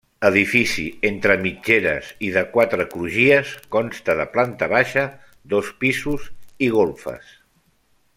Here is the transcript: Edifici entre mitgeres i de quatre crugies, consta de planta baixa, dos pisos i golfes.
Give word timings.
Edifici 0.27 0.83
entre 1.09 1.33
mitgeres 1.41 2.07
i 2.29 2.31
de 2.37 2.43
quatre 2.55 2.87
crugies, 2.93 3.51
consta 3.75 4.15
de 4.23 4.25
planta 4.37 4.71
baixa, 4.75 5.05
dos 5.55 5.71
pisos 5.85 6.27
i 6.69 6.75
golfes. 6.79 7.31